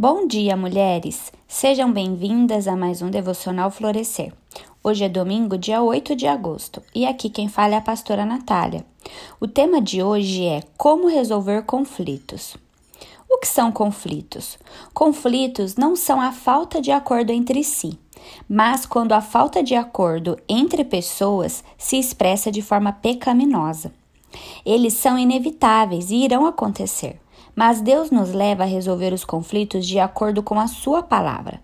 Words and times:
Bom 0.00 0.28
dia, 0.28 0.56
mulheres! 0.56 1.32
Sejam 1.48 1.92
bem-vindas 1.92 2.68
a 2.68 2.76
mais 2.76 3.02
um 3.02 3.10
Devocional 3.10 3.68
Florescer. 3.68 4.32
Hoje 4.80 5.02
é 5.02 5.08
domingo, 5.08 5.58
dia 5.58 5.82
8 5.82 6.14
de 6.14 6.24
agosto, 6.24 6.80
e 6.94 7.04
aqui 7.04 7.28
quem 7.28 7.48
fala 7.48 7.74
é 7.74 7.78
a 7.78 7.80
pastora 7.80 8.24
Natália. 8.24 8.86
O 9.40 9.48
tema 9.48 9.82
de 9.82 10.00
hoje 10.00 10.46
é 10.46 10.62
Como 10.76 11.08
resolver 11.08 11.62
conflitos. 11.62 12.56
O 13.28 13.38
que 13.38 13.48
são 13.48 13.72
conflitos? 13.72 14.56
Conflitos 14.94 15.74
não 15.74 15.96
são 15.96 16.20
a 16.20 16.30
falta 16.30 16.80
de 16.80 16.92
acordo 16.92 17.32
entre 17.32 17.64
si, 17.64 17.98
mas 18.48 18.86
quando 18.86 19.14
a 19.14 19.20
falta 19.20 19.64
de 19.64 19.74
acordo 19.74 20.38
entre 20.48 20.84
pessoas 20.84 21.64
se 21.76 21.98
expressa 21.98 22.52
de 22.52 22.62
forma 22.62 22.92
pecaminosa. 22.92 23.92
Eles 24.64 24.92
são 24.92 25.18
inevitáveis 25.18 26.12
e 26.12 26.22
irão 26.22 26.46
acontecer 26.46 27.18
mas 27.58 27.80
Deus 27.80 28.12
nos 28.12 28.32
leva 28.32 28.62
a 28.62 28.66
resolver 28.66 29.12
os 29.12 29.24
conflitos 29.24 29.84
de 29.84 29.98
acordo 29.98 30.44
com 30.44 30.60
a 30.60 30.68
Sua 30.68 31.02
palavra. 31.02 31.60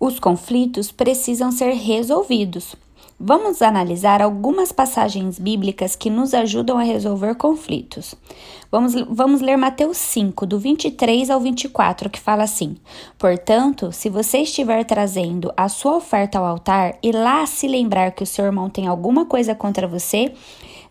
Os 0.00 0.18
conflitos 0.18 0.90
precisam 0.90 1.52
ser 1.52 1.72
resolvidos. 1.74 2.74
Vamos 3.16 3.62
analisar 3.62 4.20
algumas 4.20 4.72
passagens 4.72 5.38
bíblicas 5.38 5.94
que 5.94 6.10
nos 6.10 6.34
ajudam 6.34 6.78
a 6.78 6.82
resolver 6.82 7.36
conflitos. 7.36 8.16
Vamos, 8.72 8.94
vamos 9.08 9.40
ler 9.40 9.56
Mateus 9.56 9.98
5, 9.98 10.44
do 10.46 10.58
23 10.58 11.30
ao 11.30 11.38
24, 11.38 12.10
que 12.10 12.18
fala 12.18 12.42
assim: 12.42 12.76
Portanto, 13.16 13.92
se 13.92 14.08
você 14.08 14.38
estiver 14.38 14.84
trazendo 14.84 15.52
a 15.56 15.68
sua 15.68 15.98
oferta 15.98 16.40
ao 16.40 16.44
altar 16.44 16.98
e 17.00 17.12
lá 17.12 17.46
se 17.46 17.68
lembrar 17.68 18.10
que 18.10 18.24
o 18.24 18.26
seu 18.26 18.46
irmão 18.46 18.68
tem 18.68 18.88
alguma 18.88 19.24
coisa 19.24 19.54
contra 19.54 19.86
você, 19.86 20.32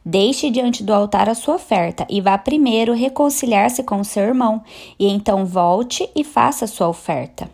Deixe 0.09 0.49
diante 0.49 0.81
do 0.81 0.91
altar 0.91 1.29
a 1.29 1.35
sua 1.35 1.53
oferta 1.53 2.03
e 2.09 2.19
vá 2.19 2.35
primeiro 2.35 2.95
reconciliar-se 2.95 3.83
com 3.83 4.03
seu 4.03 4.23
irmão, 4.23 4.63
e 4.97 5.07
então 5.07 5.45
volte 5.45 6.09
e 6.15 6.23
faça 6.23 6.65
sua 6.65 6.89
oferta. 6.89 7.47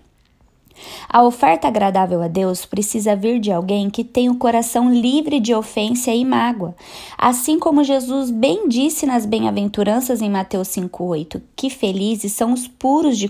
A 1.09 1.21
oferta 1.21 1.67
agradável 1.67 2.21
a 2.23 2.29
Deus 2.29 2.65
precisa 2.65 3.13
vir 3.13 3.41
de 3.41 3.51
alguém 3.51 3.89
que 3.89 4.05
tem 4.05 4.29
o 4.29 4.37
coração 4.37 4.89
livre 4.89 5.41
de 5.41 5.53
ofensa 5.53 6.11
e 6.11 6.23
mágoa. 6.23 6.73
Assim 7.17 7.59
como 7.59 7.83
Jesus 7.83 8.31
bem 8.31 8.69
disse 8.69 9.05
nas 9.05 9.25
bem-aventuranças 9.25 10.21
em 10.21 10.29
Mateus 10.29 10.69
5,8: 10.69 11.41
Que 11.57 11.69
felizes 11.69 12.31
são 12.31 12.53
os 12.53 12.69
puros 12.69 13.17
de 13.17 13.29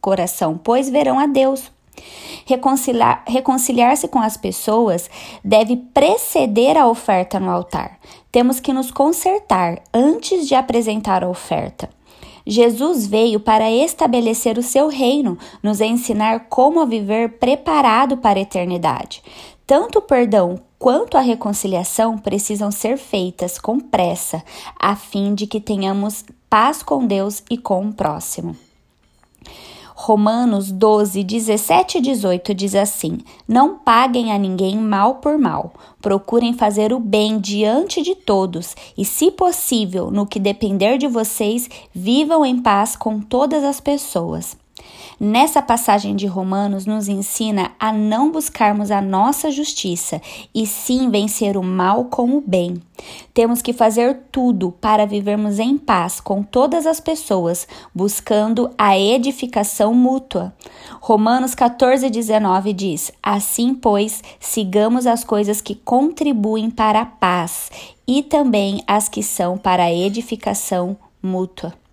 coração, 0.00 0.60
pois 0.62 0.88
verão 0.88 1.18
a 1.18 1.26
Deus. 1.26 1.72
Reconciliar-se 2.46 3.32
reconciliar 3.32 3.96
com 4.10 4.20
as 4.20 4.36
pessoas 4.36 5.08
deve 5.42 5.76
preceder 5.76 6.76
a 6.76 6.86
oferta 6.86 7.40
no 7.40 7.50
altar. 7.50 7.98
Temos 8.30 8.60
que 8.60 8.72
nos 8.72 8.90
consertar 8.90 9.82
antes 9.92 10.46
de 10.46 10.54
apresentar 10.54 11.24
a 11.24 11.28
oferta. 11.28 11.88
Jesus 12.46 13.06
veio 13.06 13.40
para 13.40 13.70
estabelecer 13.70 14.58
o 14.58 14.62
seu 14.62 14.88
reino, 14.88 15.38
nos 15.62 15.80
ensinar 15.80 16.46
como 16.50 16.84
viver 16.86 17.38
preparado 17.38 18.18
para 18.18 18.38
a 18.38 18.42
eternidade. 18.42 19.22
Tanto 19.66 19.98
o 19.98 20.02
perdão 20.02 20.60
quanto 20.78 21.16
a 21.16 21.22
reconciliação 21.22 22.18
precisam 22.18 22.70
ser 22.70 22.98
feitas 22.98 23.58
com 23.58 23.80
pressa, 23.80 24.44
a 24.78 24.94
fim 24.94 25.34
de 25.34 25.46
que 25.46 25.58
tenhamos 25.58 26.22
paz 26.50 26.82
com 26.82 27.06
Deus 27.06 27.42
e 27.50 27.56
com 27.56 27.86
o 27.86 27.92
próximo. 27.94 28.54
Romanos 29.96 30.72
12, 30.72 31.22
17 31.22 31.98
e 31.98 32.00
18 32.00 32.52
diz 32.52 32.74
assim: 32.74 33.18
Não 33.46 33.78
paguem 33.78 34.32
a 34.32 34.38
ninguém 34.38 34.76
mal 34.76 35.16
por 35.16 35.38
mal. 35.38 35.72
Procurem 36.02 36.52
fazer 36.52 36.92
o 36.92 36.98
bem 36.98 37.38
diante 37.38 38.02
de 38.02 38.16
todos 38.16 38.74
e, 38.98 39.04
se 39.04 39.30
possível, 39.30 40.10
no 40.10 40.26
que 40.26 40.40
depender 40.40 40.98
de 40.98 41.06
vocês, 41.06 41.70
vivam 41.94 42.44
em 42.44 42.60
paz 42.60 42.96
com 42.96 43.20
todas 43.20 43.62
as 43.62 43.80
pessoas. 43.80 44.63
Nessa 45.18 45.62
passagem 45.62 46.16
de 46.16 46.26
Romanos, 46.26 46.86
nos 46.86 47.08
ensina 47.08 47.70
a 47.78 47.92
não 47.92 48.32
buscarmos 48.32 48.90
a 48.90 49.00
nossa 49.00 49.50
justiça 49.50 50.20
e 50.52 50.66
sim 50.66 51.08
vencer 51.08 51.56
o 51.56 51.62
mal 51.62 52.06
com 52.06 52.36
o 52.36 52.40
bem. 52.40 52.82
Temos 53.32 53.62
que 53.62 53.72
fazer 53.72 54.22
tudo 54.32 54.72
para 54.72 55.06
vivermos 55.06 55.58
em 55.58 55.78
paz 55.78 56.20
com 56.20 56.42
todas 56.42 56.86
as 56.86 56.98
pessoas, 56.98 57.66
buscando 57.94 58.70
a 58.76 58.98
edificação 58.98 59.94
mútua. 59.94 60.52
Romanos 61.00 61.54
14, 61.54 62.10
19 62.10 62.72
diz: 62.72 63.12
Assim, 63.22 63.74
pois, 63.74 64.22
sigamos 64.40 65.06
as 65.06 65.22
coisas 65.22 65.60
que 65.60 65.76
contribuem 65.76 66.70
para 66.70 67.02
a 67.02 67.06
paz 67.06 67.70
e 68.06 68.22
também 68.22 68.82
as 68.86 69.08
que 69.08 69.22
são 69.22 69.56
para 69.56 69.84
a 69.84 69.92
edificação 69.92 70.96
mútua. 71.22 71.83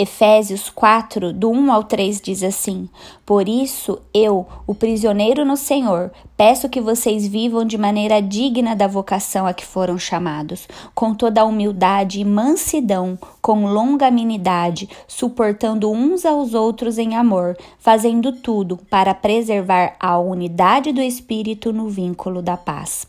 Efésios 0.00 0.70
4, 0.70 1.32
do 1.32 1.50
1 1.50 1.72
ao 1.72 1.82
3 1.82 2.20
diz 2.20 2.44
assim: 2.44 2.88
Por 3.26 3.48
isso, 3.48 3.98
eu, 4.14 4.46
o 4.64 4.72
prisioneiro 4.72 5.44
no 5.44 5.56
Senhor, 5.56 6.12
peço 6.36 6.68
que 6.68 6.80
vocês 6.80 7.26
vivam 7.26 7.64
de 7.64 7.76
maneira 7.76 8.22
digna 8.22 8.76
da 8.76 8.86
vocação 8.86 9.44
a 9.44 9.52
que 9.52 9.66
foram 9.66 9.98
chamados, 9.98 10.68
com 10.94 11.12
toda 11.12 11.40
a 11.40 11.44
humildade 11.44 12.20
e 12.20 12.24
mansidão, 12.24 13.18
com 13.42 13.66
longanimidade, 13.66 14.88
suportando 15.08 15.90
uns 15.90 16.24
aos 16.24 16.54
outros 16.54 16.96
em 16.96 17.16
amor, 17.16 17.56
fazendo 17.78 18.30
tudo 18.30 18.76
para 18.88 19.14
preservar 19.14 19.96
a 19.98 20.16
unidade 20.16 20.92
do 20.92 21.02
Espírito 21.02 21.72
no 21.72 21.88
vínculo 21.88 22.40
da 22.40 22.56
paz. 22.56 23.04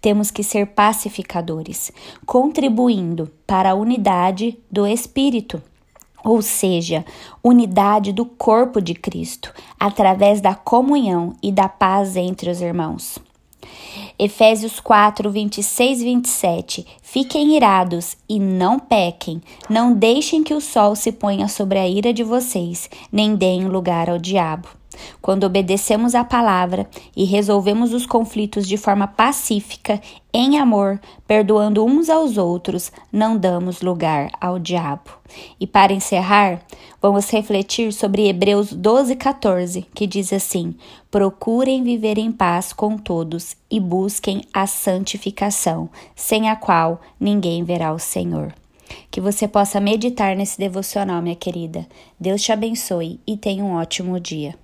Temos 0.00 0.30
que 0.30 0.42
ser 0.42 0.68
pacificadores, 0.68 1.92
contribuindo 2.24 3.30
para 3.46 3.72
a 3.72 3.74
unidade 3.74 4.58
do 4.70 4.86
Espírito 4.86 5.60
ou 6.24 6.40
seja, 6.40 7.04
unidade 7.42 8.12
do 8.12 8.24
corpo 8.24 8.80
de 8.80 8.94
Cristo, 8.94 9.52
através 9.78 10.40
da 10.40 10.54
comunhão 10.54 11.34
e 11.42 11.52
da 11.52 11.68
paz 11.68 12.16
entre 12.16 12.50
os 12.50 12.60
irmãos. 12.60 13.18
Efésios 14.18 14.80
4, 14.80 15.30
26 15.30 16.00
e 16.00 16.04
27. 16.04 16.86
Fiquem 17.02 17.56
irados 17.56 18.16
e 18.28 18.38
não 18.38 18.78
pequem. 18.78 19.42
Não 19.68 19.92
deixem 19.92 20.42
que 20.42 20.54
o 20.54 20.60
sol 20.60 20.94
se 20.94 21.12
ponha 21.12 21.48
sobre 21.48 21.78
a 21.78 21.88
ira 21.88 22.12
de 22.12 22.22
vocês, 22.22 22.88
nem 23.10 23.34
deem 23.34 23.66
lugar 23.66 24.08
ao 24.08 24.18
diabo. 24.18 24.68
Quando 25.20 25.44
obedecemos 25.44 26.14
à 26.14 26.24
palavra 26.24 26.88
e 27.16 27.24
resolvemos 27.24 27.92
os 27.92 28.06
conflitos 28.06 28.66
de 28.66 28.76
forma 28.76 29.06
pacífica, 29.06 30.00
em 30.32 30.58
amor, 30.58 31.00
perdoando 31.28 31.84
uns 31.84 32.10
aos 32.10 32.36
outros, 32.36 32.90
não 33.12 33.36
damos 33.36 33.80
lugar 33.80 34.30
ao 34.40 34.58
diabo. 34.58 35.10
E 35.60 35.66
para 35.66 35.92
encerrar, 35.92 36.60
vamos 37.00 37.30
refletir 37.30 37.92
sobre 37.92 38.28
Hebreus 38.28 38.72
12, 38.72 39.14
14, 39.16 39.86
que 39.94 40.06
diz 40.06 40.32
assim: 40.32 40.74
Procurem 41.10 41.84
viver 41.84 42.18
em 42.18 42.32
paz 42.32 42.72
com 42.72 42.98
todos 42.98 43.56
e 43.70 43.78
busquem 43.78 44.42
a 44.52 44.66
santificação, 44.66 45.88
sem 46.16 46.50
a 46.50 46.56
qual 46.56 47.00
ninguém 47.18 47.62
verá 47.62 47.92
o 47.92 47.98
Senhor. 47.98 48.52
Que 49.10 49.20
você 49.20 49.46
possa 49.46 49.80
meditar 49.80 50.36
nesse 50.36 50.58
devocional, 50.58 51.22
minha 51.22 51.36
querida. 51.36 51.86
Deus 52.18 52.42
te 52.42 52.52
abençoe 52.52 53.20
e 53.26 53.36
tenha 53.36 53.64
um 53.64 53.74
ótimo 53.74 54.18
dia. 54.18 54.54